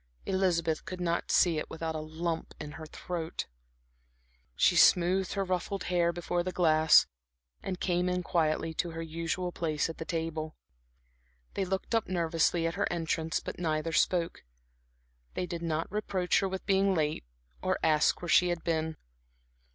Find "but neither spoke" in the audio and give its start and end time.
13.39-14.43